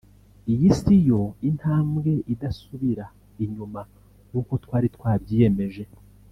[0.53, 3.05] iyi siyo intambwe idasubira
[3.43, 3.81] inyuma
[4.29, 5.83] nkuko twari twabyiyemeje